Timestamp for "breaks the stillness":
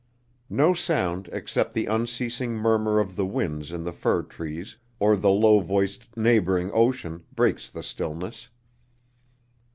7.35-8.49